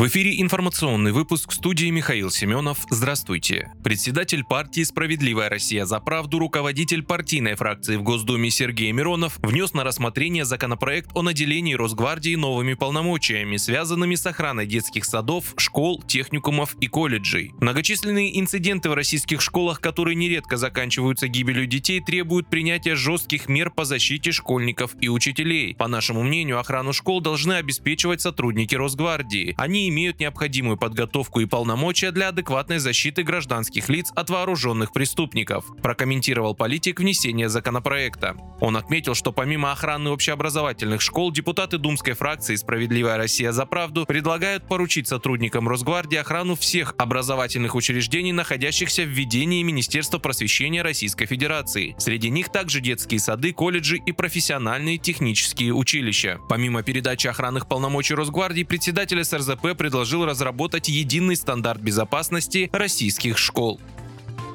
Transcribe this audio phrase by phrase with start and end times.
[0.00, 2.86] В эфире информационный выпуск в студии Михаил Семенов.
[2.88, 3.70] Здравствуйте.
[3.84, 9.84] Председатель партии «Справедливая Россия за правду», руководитель партийной фракции в Госдуме Сергей Миронов внес на
[9.84, 16.86] рассмотрение законопроект о наделении Росгвардии новыми полномочиями, связанными с охраной детских садов, школ, техникумов и
[16.86, 17.52] колледжей.
[17.60, 23.84] Многочисленные инциденты в российских школах, которые нередко заканчиваются гибелью детей, требуют принятия жестких мер по
[23.84, 25.74] защите школьников и учителей.
[25.74, 29.54] По нашему мнению, охрану школ должны обеспечивать сотрудники Росгвардии.
[29.58, 36.54] Они имеют необходимую подготовку и полномочия для адекватной защиты гражданских лиц от вооруженных преступников, прокомментировал
[36.54, 38.36] политик внесение законопроекта.
[38.60, 44.66] Он отметил, что помимо охраны общеобразовательных школ, депутаты Думской фракции «Справедливая Россия за правду» предлагают
[44.66, 51.94] поручить сотрудникам Росгвардии охрану всех образовательных учреждений, находящихся в ведении Министерства просвещения Российской Федерации.
[51.98, 56.38] Среди них также детские сады, колледжи и профессиональные технические училища.
[56.48, 63.80] Помимо передачи охранных полномочий Росгвардии, председатель СРЗП предложил разработать единый стандарт безопасности российских школ.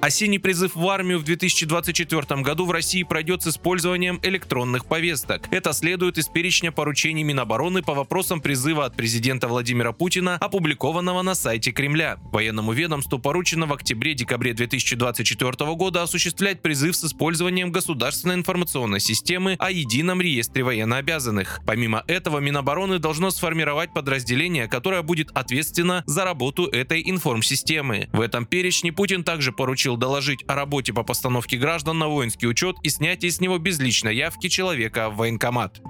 [0.05, 5.47] Осенний призыв в армию в 2024 году в России пройдет с использованием электронных повесток.
[5.49, 11.33] Это следует из перечня поручений Минобороны по вопросам призыва от президента Владимира Путина, опубликованного на
[11.33, 12.19] сайте Кремля.
[12.31, 19.71] Военному ведомству поручено в октябре-декабре 2024 года осуществлять призыв с использованием государственной информационной системы о
[19.71, 21.61] едином реестре военнообязанных.
[21.65, 28.07] Помимо этого, Минобороны должно сформировать подразделение, которое будет ответственно за работу этой информсистемы.
[28.13, 32.47] В этом перечне Путин также поручил решил доложить о работе по постановке граждан на воинский
[32.47, 35.81] учет и снятии с него безличной явки человека в военкомат.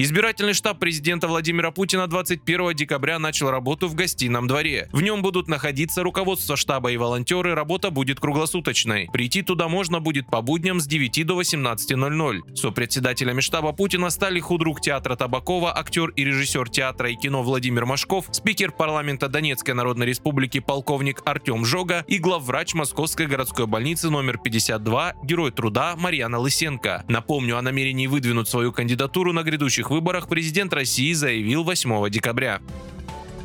[0.00, 4.88] Избирательный штаб президента Владимира Путина 21 декабря начал работу в гостином дворе.
[4.92, 9.08] В нем будут находиться руководство штаба и волонтеры, работа будет круглосуточной.
[9.12, 12.54] Прийти туда можно будет по будням с 9 до 18.00.
[12.54, 18.26] Сопредседателями штаба Путина стали худрук театра Табакова, актер и режиссер театра и кино Владимир Машков,
[18.30, 25.14] спикер парламента Донецкой Народной Республики полковник Артем Жога и главврач Московской городской больницы номер 52,
[25.24, 27.04] герой труда Марьяна Лысенко.
[27.08, 32.60] Напомню о намерении выдвинуть свою кандидатуру на грядущих выборах президент России заявил 8 декабря.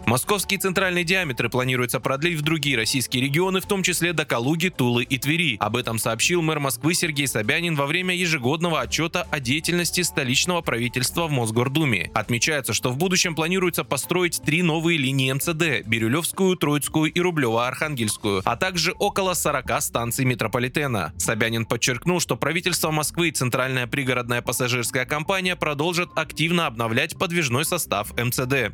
[0.05, 5.03] Московские центральные диаметры планируется продлить в другие российские регионы, в том числе до Калуги, Тулы
[5.03, 5.57] и Твери.
[5.59, 11.27] Об этом сообщил мэр Москвы Сергей Собянин во время ежегодного отчета о деятельности столичного правительства
[11.27, 12.11] в Мосгордуме.
[12.13, 18.55] Отмечается, что в будущем планируется построить три новые линии МЦД– Бирюлевскую, Троицкую и Рублево-Архангельскую, а
[18.57, 21.13] также около 40 станций метрополитена.
[21.17, 28.11] Собянин подчеркнул, что правительство Москвы и Центральная пригородная пассажирская компания продолжат активно обновлять подвижной состав
[28.17, 28.73] МЦД.